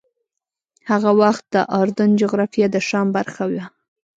هغه 0.91 1.11
وخت 1.21 1.45
د 1.55 1.57
اردن 1.79 2.09
جغرافیه 2.21 2.67
د 2.71 2.77
شام 2.87 3.07
برخه 3.17 3.43
وه. 3.51 3.65